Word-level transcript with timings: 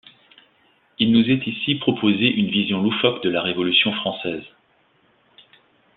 Il 0.97 1.11
nous 1.11 1.23
est 1.29 1.45
ici 1.45 1.75
proposé 1.75 2.23
une 2.25 2.49
vision 2.49 2.81
loufoque 2.81 3.21
de 3.21 3.29
la 3.29 3.43
Révolution 3.43 3.93
française. 3.93 4.41